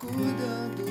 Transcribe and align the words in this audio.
cuidando. 0.00 0.89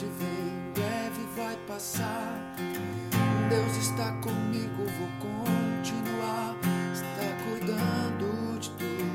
onde 0.00 0.06
vem, 0.18 0.72
breve 0.72 1.26
vai 1.36 1.56
passar. 1.66 2.56
Deus 3.50 3.76
está 3.76 4.12
comigo, 4.22 4.84
vou 4.98 5.08
continuar. 5.20 6.56
Está 6.94 7.28
cuidando 7.44 8.58
de 8.58 8.70
tudo. 8.70 9.10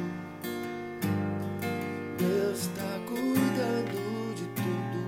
Deus 2.18 2.60
está 2.60 3.00
cuidando 3.08 4.36
de 4.36 4.46
tudo. 4.54 5.02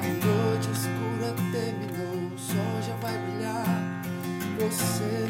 A 0.00 0.06
noite 0.24 0.70
escura 0.72 1.34
terminou, 1.52 2.34
o 2.34 2.38
sol 2.38 2.82
já 2.82 2.96
vai 2.96 3.18
brilhar. 3.18 4.02
Você 4.58 5.25